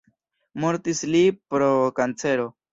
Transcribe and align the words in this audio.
Mortis 0.63 1.03
li 1.17 1.23
pro 1.53 1.71
kancero. 2.01 2.53